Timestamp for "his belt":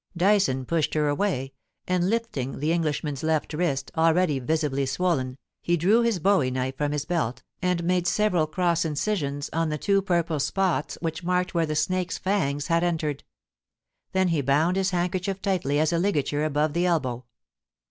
6.91-7.43